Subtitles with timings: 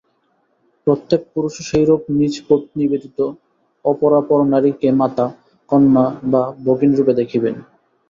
[0.87, 3.19] প্রত্যেক পুরুষও সেইরূপ নিজ পত্নী ব্যতীত
[3.85, 5.25] অপরাপর নারীকে মাতা,
[5.69, 7.55] কন্যা বা ভগিনীরূপে দেখিবেন।